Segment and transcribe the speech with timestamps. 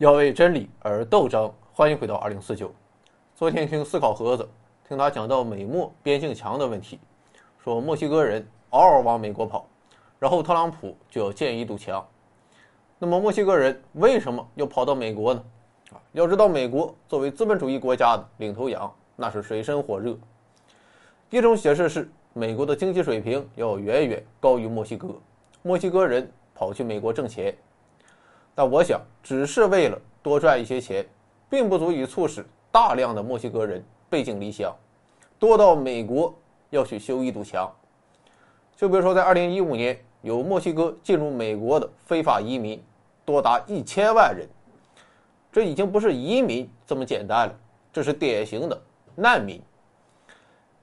[0.00, 1.52] 要为真理而斗争。
[1.74, 2.72] 欢迎回到二零四九。
[3.36, 4.48] 昨天听思考盒子，
[4.88, 6.98] 听他讲到美墨边境墙的问题，
[7.62, 9.66] 说墨西哥人嗷嗷往美国跑，
[10.18, 12.02] 然后特朗普就要建一堵墙。
[12.98, 15.44] 那么墨西哥人为什么要跑到美国呢？
[15.92, 20.16] 啊，要知道美国作为资本主义国家的领头羊，那是水深火热。
[21.28, 25.08] 一种解释是美国的经济水平要远远高于墨西哥，
[25.60, 27.54] 墨西哥人跑去美国挣钱。
[28.54, 31.06] 但我想，只是为了多赚一些钱，
[31.48, 34.74] 并不足以促使大量的墨西哥人背井离乡，
[35.38, 36.34] 多到美国
[36.70, 37.70] 要去修一堵墙。
[38.76, 42.82] 就比如说，在2015年，有墨西哥进入美国的非法移民
[43.24, 44.48] 多达一千万人，
[45.52, 47.54] 这已经不是移民这么简单了，
[47.92, 48.82] 这是典型的
[49.14, 49.60] 难民。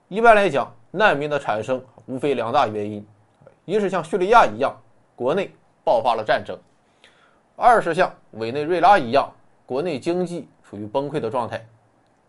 [0.08, 3.06] 一般来讲，难民的产生无非两大原因：
[3.66, 4.76] 一是像叙利亚一样，
[5.16, 5.52] 国内
[5.84, 6.58] 爆发了战争。
[7.60, 9.34] 二是像委内瑞拉一样，
[9.66, 11.66] 国内经济处于崩溃的状态，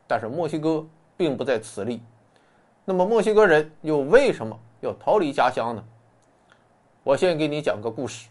[0.06, 0.86] 但是墨西哥
[1.19, 2.00] 并不在此例。
[2.86, 5.84] 那么墨西哥人又为什么要逃离家乡呢？
[7.03, 8.30] 我先给你讲个故事。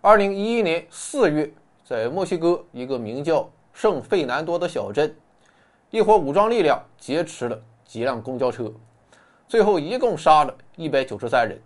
[0.00, 1.52] 二零一一年四月，
[1.84, 5.14] 在墨西哥一个名叫圣费南多的小镇，
[5.90, 8.72] 一伙武装力量劫持了几辆公交车，
[9.46, 11.60] 最后一共杀了一百九十三人，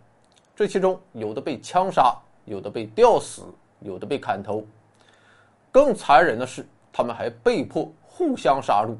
[0.56, 2.12] 这其中有的被枪杀。
[2.44, 3.42] 有的被吊死，
[3.80, 4.64] 有的被砍头。
[5.70, 8.94] 更残忍的是，他们还被迫互相杀戮。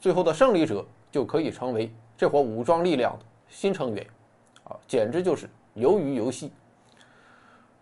[0.00, 4.06] 最后的胜利者就可以成为这伙武装力量的新成员，
[4.64, 6.52] 啊，简直就是鱿鱼游戏。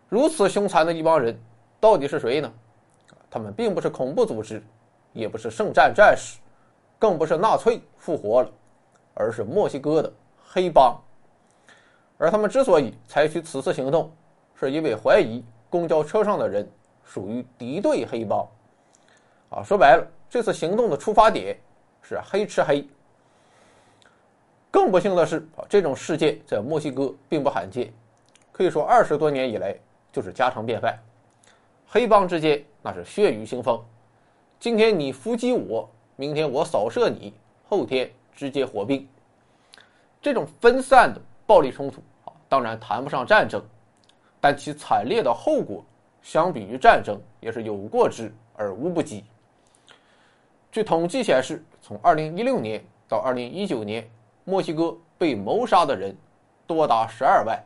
[0.08, 1.39] 如此凶残的一帮人，
[1.80, 2.52] 到底是谁呢？
[3.30, 4.62] 他们并不是恐怖组织，
[5.14, 6.39] 也不是圣战战士，
[6.98, 8.50] 更不是纳粹复活了，
[9.14, 10.12] 而是墨西哥的
[10.44, 11.00] 黑帮。
[12.19, 14.12] 而他们之所以采取此次行动，
[14.66, 16.68] 是因为怀疑公交车上的人
[17.05, 18.46] 属于敌对黑帮，
[19.50, 21.58] 啊，说白了，这次行动的出发点
[22.00, 22.86] 是黑吃黑。
[24.70, 27.92] 更不幸的是，啊，这种事件在墨西哥并不罕见，
[28.52, 29.77] 可以说二十多年以来
[30.12, 30.96] 就是家常便饭。
[31.89, 33.84] 黑帮之间那是血雨腥风，
[34.61, 37.34] 今天你伏击我，明天我扫射你，
[37.68, 39.06] 后天直接火并。
[40.23, 43.61] 这种分散的暴力冲突啊，当然谈不上战争。
[44.42, 45.85] 但其惨烈的后果，
[46.20, 49.25] 相比于战争也是有过之而无不及。
[50.73, 54.11] 据统计显示，从2016年到2019年，
[54.42, 56.17] 墨西哥被谋杀的人
[56.67, 57.64] 多达12万。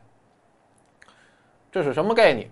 [1.71, 2.47] 这是什么概念？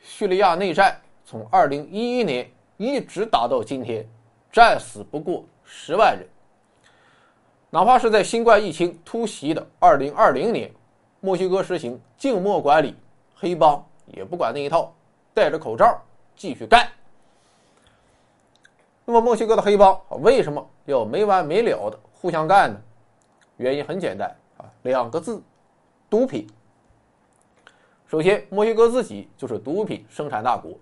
[0.00, 4.08] 叙利亚内战从2011年一直打到今天，
[4.50, 6.26] 战死不过10万人。
[7.68, 10.72] 哪怕是在新冠疫情突袭的2020年，
[11.20, 12.96] 墨西哥实行静默管理。
[13.40, 14.92] 黑帮也不管那一套，
[15.32, 15.98] 戴着口罩
[16.36, 16.86] 继续干。
[19.06, 22.78] 那么墨西哥的黑帮为什么要没完没了的互相干呢？
[23.56, 25.42] 原因很简单啊，两个字：
[26.10, 26.46] 毒品。
[28.06, 30.72] 首先，墨西哥自己就是毒品生产大国；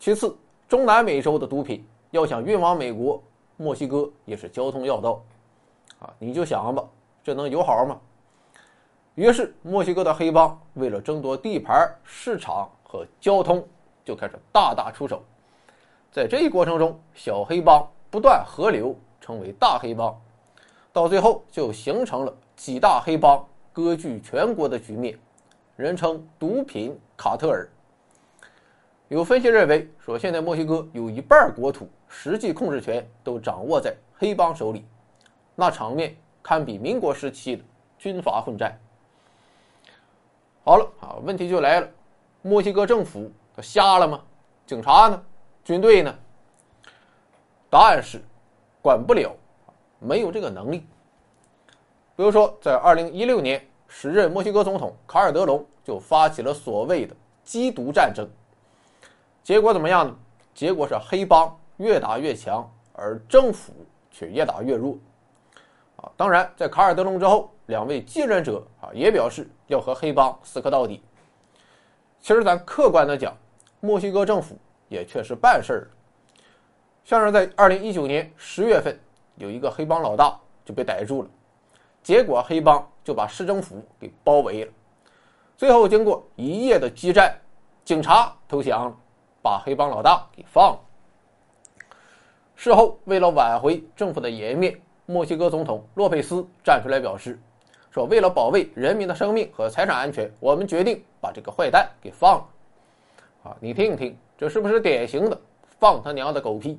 [0.00, 0.36] 其次，
[0.68, 3.22] 中南美洲的毒品要想运往美国，
[3.56, 5.22] 墨西哥也是交通要道。
[6.00, 6.84] 啊，你就想吧，
[7.22, 8.00] 这能友好吗？
[9.16, 13.66] 于是，墨西哥的黑帮为了争夺地盘、市场和交通，
[14.04, 15.24] 就开始大打出手。
[16.12, 20.14] 在这一过程中，小黑帮不断合流，成为大黑帮，
[20.92, 25.18] 到最后就形成了几大黑帮割据全国的局面，
[25.76, 27.66] 人称“毒品卡特尔”。
[29.08, 34.84] 有分析认为，说现在墨西哥有一半国土实际控制权都掌握在黑帮手里，
[35.54, 37.64] 那场面堪比民国时期的
[37.96, 38.78] 军阀混战。
[40.66, 41.88] 好了啊，问题就来了，
[42.42, 44.20] 墨西哥政府他瞎了吗？
[44.66, 45.22] 警察呢？
[45.62, 46.12] 军队呢？
[47.70, 48.20] 答案是，
[48.82, 49.32] 管不了，
[50.00, 50.84] 没有这个能力。
[52.16, 57.14] 比如说，在二零一六年，时任墨西哥总统卡尔德隆就发起了所谓的
[57.46, 58.28] “缉毒战争”，
[59.44, 60.16] 结果怎么样呢？
[60.52, 63.72] 结果是黑帮越打越强，而政府
[64.10, 64.98] 却越打越弱。
[65.96, 67.50] 啊，当然，在卡尔德隆之后。
[67.66, 71.02] 两位继任者啊也表示要和黑帮死磕到底。
[72.20, 73.36] 其实咱客观的讲，
[73.80, 74.56] 墨西哥政府
[74.88, 75.90] 也确实办事儿。
[77.02, 78.96] 像是在二零一九年十月份，
[79.34, 81.28] 有一个黑帮老大就被逮住了，
[82.04, 84.72] 结果黑帮就把市政府给包围了。
[85.56, 87.36] 最后经过一夜的激战，
[87.84, 88.96] 警察投降，
[89.42, 90.80] 把黑帮老大给放了。
[92.54, 97.38] 事后为了挽回政府的颜面，墨西哥总统洛佩斯站出来表示。
[97.88, 102.46] 说为了保卫人民的生命和财产安全，我们决定把这个坏蛋给放了。
[103.44, 105.40] 啊，你听一听，这是不是典型的
[105.80, 106.78] 放他娘的狗屁？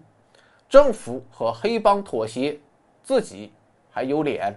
[0.70, 2.60] 政府和黑帮妥协，
[3.02, 3.52] 自己
[3.90, 4.56] 还有脸？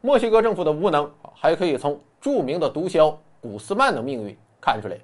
[0.00, 4.96] 墨西哥政府的无能还可以从著名的毒枭古斯曼的命运看出来。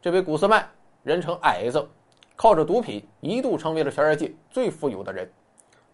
[0.00, 0.66] 这位古斯曼，
[1.02, 1.86] 人称矮子，
[2.36, 5.30] 靠着毒品一度成为了全世界最富有的人。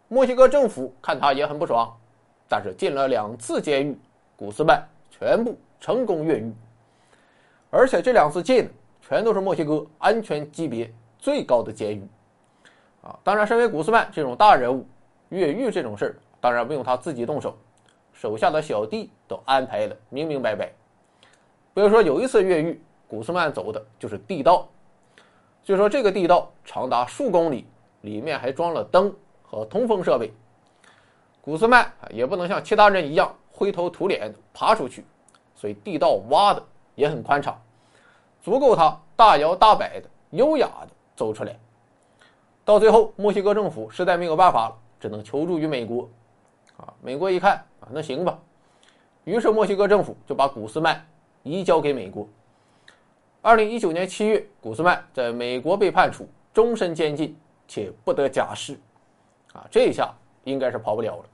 [0.09, 1.95] 墨西哥政府看他也很不爽，
[2.49, 3.97] 但是进了两次监狱，
[4.37, 6.53] 古斯曼全部成功越狱。
[7.71, 8.69] 而且这两次进
[9.03, 12.03] 全都是墨西哥安全级别最高的监狱，
[13.03, 14.87] 啊，当然，身为古斯曼这种大人物，
[15.29, 17.55] 越狱这种事儿当然不用他自己动手，
[18.15, 20.73] 手下的小弟都安排的明明白白。
[21.75, 24.67] 比如说有一次越狱，古斯曼走的就是地道，
[25.63, 27.67] 据说这个地道长达数公里，
[28.01, 29.15] 里面还装了灯
[29.51, 30.33] 和通风设备。
[31.41, 35.05] 古斯曼啊也不能像其他人一样灰头土脸的爬出去，
[35.55, 36.63] 所以地道挖的。
[36.99, 37.57] 也很宽敞，
[38.43, 41.57] 足够他大摇大摆的、优雅的走出来。
[42.65, 46.11] 到最后，墨西哥政府实在没有办法了，只能求助于美国。
[46.77, 48.37] 啊，美国一看啊，那行吧，
[49.23, 51.07] 于是墨西哥政府就把古斯曼
[51.45, 52.27] 移交给美国。
[53.43, 58.77] 二零一九年七月，古斯曼在美国被判处终身监禁，且不得假释。
[59.59, 60.15] 啊，这下
[60.45, 61.25] 应该是跑不了了。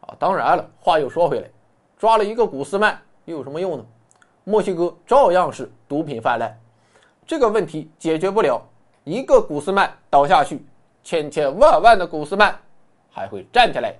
[0.00, 1.48] 啊，当然了，话又说回来，
[1.96, 3.00] 抓了一个古斯曼。
[3.26, 3.84] 又有什么用呢？
[4.44, 6.58] 墨西哥照样是毒品泛滥，
[7.26, 8.60] 这个问题解决不了。
[9.04, 10.64] 一个古斯曼倒下去，
[11.04, 12.58] 千千万万的古斯曼
[13.10, 13.94] 还会站起来。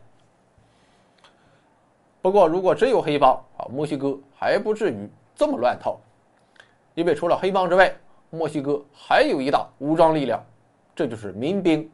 [2.22, 6.00] 不过，如果只有黑帮啊，墨西哥还不至于这么乱套。
[6.94, 7.94] 因为除了黑帮之外，
[8.30, 10.42] 墨西哥还有一大武装力量，
[10.96, 11.88] 这就是民兵。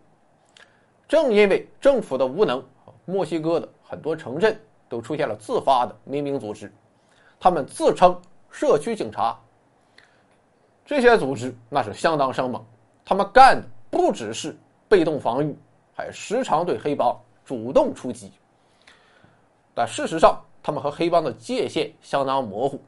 [1.15, 2.61] 正因为政府的无能，
[3.05, 6.75] 墨西哥的很多城镇都出现了自发的民兵组织。
[7.39, 8.21] 他们自称
[8.51, 9.39] 社区警察，
[10.85, 12.61] 这些组织那是相当生猛，
[13.05, 14.59] 他们干的不只是
[14.89, 15.57] 被动防御，
[15.95, 18.33] 还时常对黑帮主动出击。
[19.73, 22.83] 但事实上，他们和黑帮的界限相当模糊，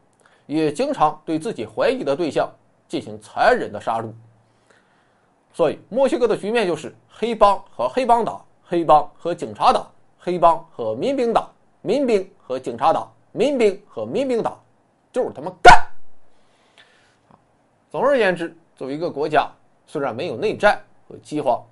[0.46, 2.50] 也经常对自己怀疑的对象
[2.88, 4.12] 进行残忍的杀戮。
[5.56, 11.48] 所以，墨西哥的局面就是黑帮和黑帮打，黑帮和警察打，黑帮和民兵打，
[11.80, 13.10] 民兵和警察打。
[13.32, 14.54] 民兵和民兵打，
[15.10, 15.74] 就是他妈干。
[17.90, 19.50] 总而言之，作为一个国家，
[19.86, 21.64] 虽然没有内战和饥荒，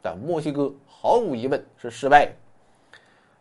[0.00, 2.32] 但墨西哥毫无疑问是失败的。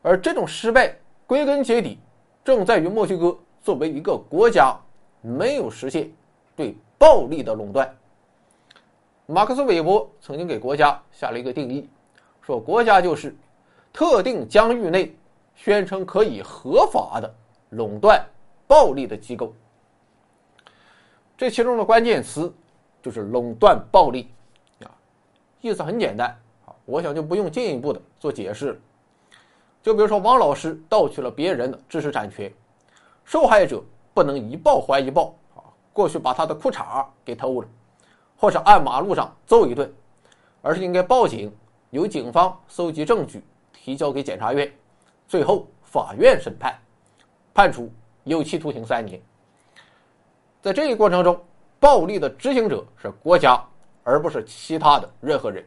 [0.02, 0.96] 而这种失败，
[1.28, 2.00] 归根结底，
[2.44, 4.76] 正在于墨西哥作为一个国家，
[5.22, 6.12] 没有实现
[6.56, 7.96] 对暴力的垄断。
[9.32, 11.90] 马克思韦伯曾经给国家下了一个定义，
[12.42, 13.36] 说国家就是
[13.94, 15.16] 特定疆域内
[15.56, 17.34] 宣称可以合法的。
[17.72, 18.22] 垄断
[18.68, 19.54] 暴力的机构，
[21.38, 22.54] 这其中的关键词
[23.02, 24.30] 就是垄断暴力
[24.84, 24.92] 啊，
[25.62, 28.78] 意思很简单啊，我想就不用进一步的做解释了。
[29.82, 32.52] 就比如说，王老师盗取了别人的知识产权，
[33.24, 33.82] 受害者
[34.14, 35.64] 不能一报还一报啊，
[35.94, 37.68] 过去把他的裤衩给偷了，
[38.42, 39.94] 或者按马路上揍一顿，
[40.64, 41.56] 而是应该报警，
[41.92, 43.40] 由警方搜集证据，
[43.72, 44.74] 提交给检察院，
[45.28, 46.76] 最后法院审判。
[47.54, 47.92] 判处
[48.24, 49.22] 有期徒刑三年。
[50.60, 51.40] 在这一过程中，
[51.80, 53.64] 暴力的执行者是国家，
[54.04, 55.64] 而不是其他的任何人。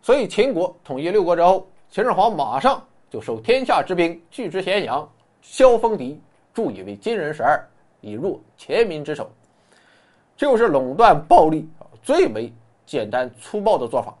[0.00, 5.06] 所以，秦国统一六国之后，秦始皇马上就收天下之兵，拒之咸阳，
[5.42, 6.18] 削封敌，
[6.54, 7.62] 助以为金人十二，
[8.00, 9.30] 以弱前民之手。
[10.36, 12.52] 就是垄断暴力啊，最为
[12.84, 14.14] 简单粗暴的做法。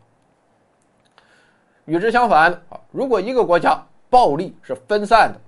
[1.84, 5.40] 与之相反啊，如果一个国家暴力是分散的，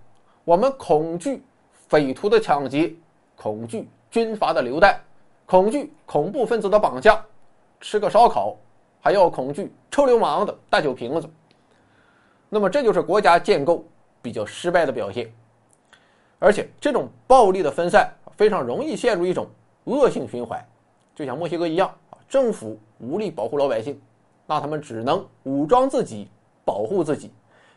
[0.44, 1.42] 我们恐惧
[1.88, 2.92] 匪徒的抢劫，
[3.36, 5.00] 恐惧军阀的流弹，
[5.46, 7.24] 恐惧恐怖分子的绑架，
[7.80, 8.56] 吃个烧烤
[9.00, 11.30] 还要恐惧臭流氓的大酒瓶子。
[12.48, 13.84] 那么这就是国家建构
[14.20, 15.32] 比较失败的表现。
[16.40, 19.46] 而且这种暴力的分散非常容易陷入一种
[19.84, 20.64] 恶性循环，
[21.14, 24.00] 就像墨西哥一样啊，政府无力保护老百姓，
[24.46, 26.28] 那他们只能武装自己
[26.64, 27.30] 保护自己，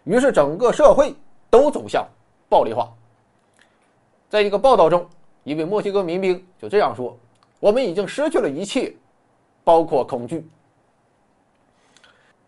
[0.04, 1.16] 于是整个社会
[1.50, 2.08] 都走向。
[2.50, 2.90] 暴力化。
[4.30, 5.06] 在一个报道中，
[5.44, 7.14] 一位墨西哥民兵就这样说
[7.60, 8.96] ：“我们已经失去了一切，
[9.66, 10.50] 包括恐惧。”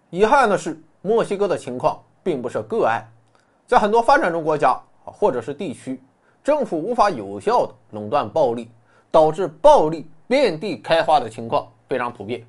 [0.10, 3.06] 遗憾的是，墨西哥的情况并不是个案，
[3.68, 4.70] 在很多发展中国家
[5.04, 6.02] 啊，或者是地区，
[6.42, 8.70] 政府无法有效的垄断暴力，
[9.12, 12.46] 导致暴力遍地开花的情况非常普遍。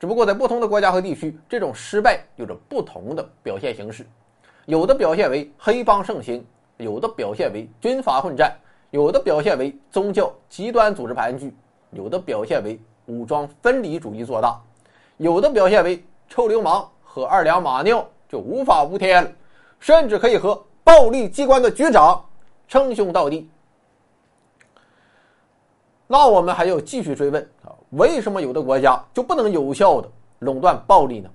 [0.00, 4.06] 只不过在不同的国家和地区，这种失败有着不同的表现形式。
[4.66, 6.44] 有的表现为黑帮盛行，
[6.76, 8.54] 有的表现为军阀混战，
[8.90, 11.52] 有的表现为宗教极端组织盘踞，
[11.90, 14.60] 有的表现为武装分离主义做大，
[15.16, 19.32] 有的表现为臭流氓和二两马尿就无法无天了，
[19.80, 22.24] 甚至可以和暴力机关的局长
[22.68, 23.50] 称兄道弟。
[26.10, 30.10] 那我们还要继续追问啊，为什么有的国家就不能有效的
[30.40, 31.30] 垄断暴力呢？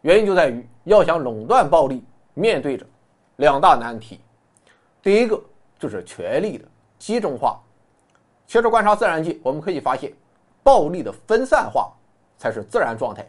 [0.00, 2.86] 原因就在于，要想垄断暴力，面对着
[3.36, 4.18] 两大难题。
[5.02, 5.38] 第一个
[5.78, 6.64] 就是权力的
[6.98, 7.60] 集中化。
[8.46, 10.10] 其实观察自然界，我们可以发现，
[10.62, 11.92] 暴力的分散化
[12.38, 13.28] 才是自然状态。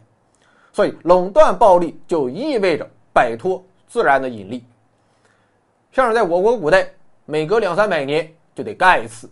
[0.72, 4.64] 所以，垄断暴力就意味着摆脱自然的引力。
[5.92, 6.88] 像是在我国古代，
[7.26, 9.28] 每隔两三百年就得干一次。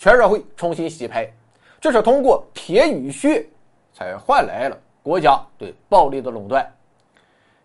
[0.00, 1.30] 全社会重新洗牌，
[1.78, 3.46] 这是通过铁与血
[3.92, 6.66] 才换来了国家对暴力的垄断。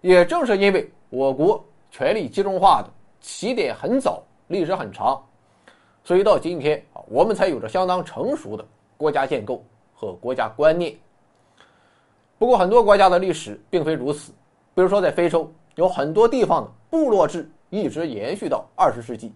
[0.01, 2.89] 也正是因为我国权力集中化的
[3.21, 5.25] 起点很早，历史很长，
[6.03, 9.63] 所以到今天啊，我们才有着相当成熟的国家建构
[9.93, 10.93] 和国家观念。
[12.37, 14.33] 不过，很多国家的历史并非如此。
[14.73, 19.31] 比如说，在非洲，有很多地方的部落制一直延续到二十世纪，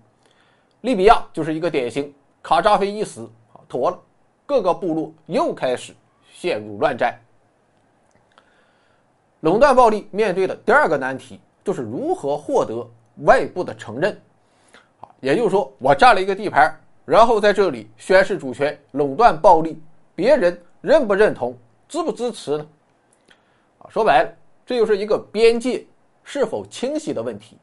[0.82, 2.14] 利比亚就是一个典型。
[2.50, 3.30] 卡扎菲一死，
[3.68, 4.00] 妥了，
[4.44, 5.94] 各个部落又开始
[6.34, 7.14] 陷入乱战。
[9.42, 12.84] 垄断暴力面对的第二个难题就是如何获得
[13.18, 14.20] 外部的承认。
[15.00, 16.76] 啊，也就是说，我占了一个地盘，
[17.06, 19.80] 然后在这里宣示主权，垄断暴力，
[20.16, 21.56] 别人认不认同，
[21.88, 22.66] 支不支持呢？
[23.78, 24.34] 啊，说白了，
[24.66, 25.86] 这就是一个边界
[26.24, 27.60] 是否清晰的问题。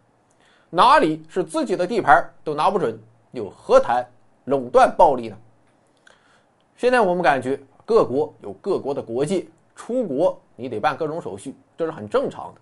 [0.71, 2.97] 哪里是自己的地盘都拿不准，
[3.33, 4.07] 又何谈？
[4.47, 5.37] 垄断暴力呢？
[6.77, 12.61] 现在我们感觉各国有各国的国界，出国你得办各种手续，这是很正常的。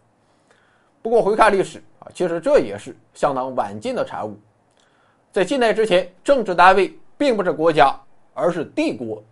[1.02, 4.34] 不过回看历史啊，其实这也是相当晚近的产物。
[5.30, 7.94] 在近代之前，政治单位并不是国家，
[8.32, 9.22] 而是帝国。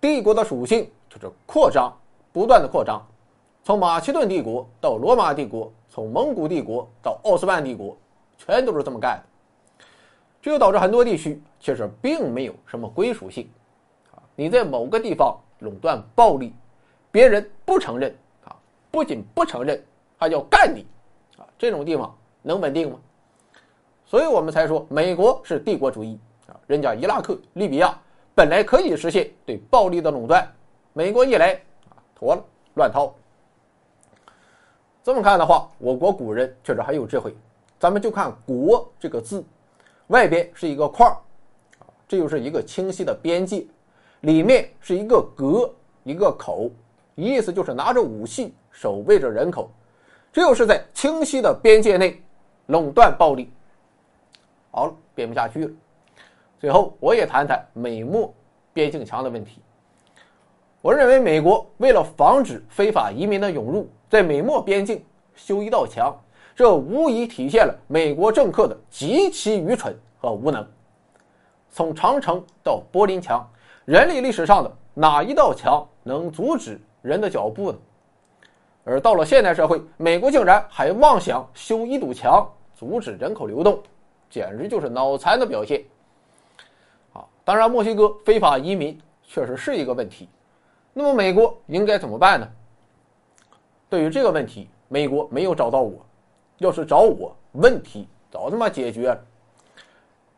[0.00, 1.92] 帝国的属性就是扩张，
[2.32, 3.04] 不断的扩张。
[3.64, 7.96] 从马其顿帝国到罗马帝国，从蒙古帝国到奥斯曼帝国，
[8.38, 9.31] 全都是这么干的。
[10.42, 13.48] 这就导致很多地区其实并没有什么归属性，
[14.10, 16.52] 啊，你在某个地方垄断暴力，
[17.12, 18.12] 别人不承认，
[18.44, 18.56] 啊，
[18.90, 19.80] 不仅不承认，
[20.18, 20.84] 还要干你，
[21.38, 22.98] 啊，这种地方能稳定吗？
[24.04, 26.18] 所以我们才说美国是帝国主义，
[26.48, 27.96] 啊，人家伊拉克、利比亚
[28.34, 30.52] 本来可以实现对暴力的垄断，
[30.92, 31.52] 美国一来，
[31.88, 32.44] 啊，妥了，
[32.74, 33.14] 乱套。
[35.04, 37.32] 这么看的话，我国古人确实很有智慧，
[37.78, 39.44] 咱们就看“国”这个字。
[40.12, 41.18] 外边是一个框，
[42.06, 43.66] 这就是一个清晰的边界；
[44.20, 46.70] 里面是一个格，一个口，
[47.14, 49.70] 意思就是拿着武器守卫着人口。
[50.30, 52.22] 这又是在清晰的边界内
[52.66, 53.50] 垄断暴力。
[54.70, 55.70] 好了，编不下去了。
[56.60, 58.32] 最后，我也谈谈美墨
[58.74, 59.62] 边境墙的问题。
[60.82, 65.02] 我认为，美国为了防止非法移民的涌入，在美墨边境
[65.34, 66.14] 修一道墙。
[66.54, 70.66] 这无疑体现了美国政客的极其愚蠢和无能。
[71.70, 73.48] 从长城到柏林墙，
[73.84, 77.78] 人类历史上的哪一道墙能阻止人的脚步呢？
[78.84, 83.80] 而到了现代社会，美国竟然还妄想修一堵墙阻止人口流动，
[84.28, 85.82] 简直就是脑残的表现。
[87.12, 90.28] 啊，当然，墨西哥非法移民确实是一个问题。
[90.92, 92.48] 那么，美国应该怎么办呢？
[93.88, 96.04] 对于这个问题，美国没有找到我。
[96.62, 99.20] 要是找我，问题早他妈解决了。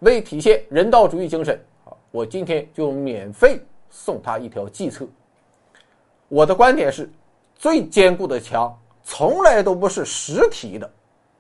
[0.00, 5.06] 为体现人道主义精神啊，我今天就免费送他一条计策。
[6.28, 7.10] 我的观点是，
[7.54, 10.90] 最坚固的墙从来都不是实体的，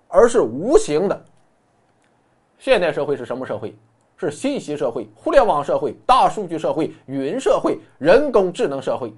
[0.08, 1.24] 而是无形的。
[2.58, 3.74] 现代社会是什么社会？
[4.16, 9.12] 是信息社会、互联网社会、大数据社会、云社会、人工智能社会。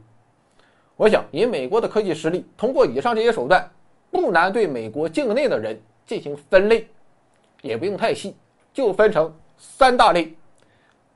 [0.97, 3.71] 我想，以美国的科技实力，通过以上这些手段。
[4.17, 6.89] 不难对美国境内的人进行分类，
[7.61, 8.35] 也不用太细，
[8.73, 10.33] 就分成三大类：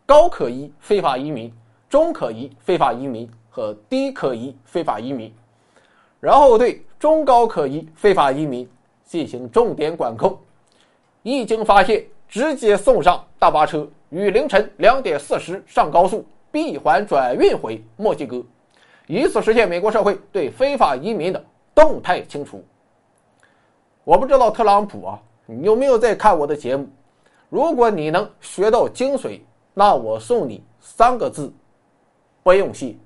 [0.05, 1.51] 高可疑非法移民、
[1.89, 5.33] 中可疑非法移民和低可疑非法移民。
[6.21, 8.69] 然后对中高可疑非法移民
[9.03, 10.39] 进行重点管控，
[11.23, 18.45] 一经发现，直接送上大巴车，于凌晨两点四十上高速，闭环转运回墨西哥，
[19.07, 21.43] 以此实现美国社会对非法移民的
[21.75, 22.63] 动态清除。
[24.11, 26.85] 我不知道特朗普啊，你有没有在看我的节目？
[27.49, 29.41] 如果你能学到精髓，
[29.73, 31.53] 那我送你三个字：
[32.43, 32.97] 不用谢。